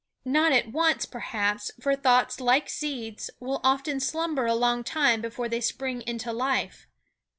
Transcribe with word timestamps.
Not 0.25 0.51
at 0.51 0.71
once, 0.71 1.05
perhaps, 1.05 1.69
for 1.79 1.95
thoughts 1.95 2.39
like 2.41 2.69
seeds 2.71 3.29
will 3.39 3.61
often 3.63 3.99
slumber 3.99 4.47
a 4.47 4.55
long 4.55 4.83
time 4.83 5.21
before 5.21 5.47
they 5.47 5.61
spring 5.61 6.01
into 6.07 6.33
life. 6.33 6.87